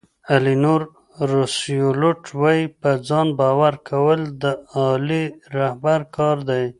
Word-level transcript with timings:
الینور 0.35 0.81
روسیولوټ 1.31 2.21
وایي 2.39 2.65
په 2.81 2.91
ځان 3.07 3.27
باور 3.39 3.73
کول 3.89 4.19
د 4.43 4.45
عالي 4.75 5.25
رهبر 5.57 5.99
کار 6.15 6.37
دی. 6.49 6.65